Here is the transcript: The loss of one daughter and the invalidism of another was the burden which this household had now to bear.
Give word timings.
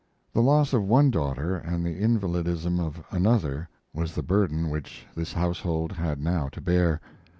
The 0.33 0.41
loss 0.41 0.73
of 0.73 0.81
one 0.83 1.11
daughter 1.11 1.55
and 1.57 1.85
the 1.85 2.01
invalidism 2.01 2.79
of 2.79 3.03
another 3.11 3.69
was 3.93 4.15
the 4.15 4.23
burden 4.23 4.71
which 4.71 5.05
this 5.13 5.33
household 5.33 5.91
had 5.91 6.19
now 6.19 6.49
to 6.53 6.59
bear. 6.59 6.99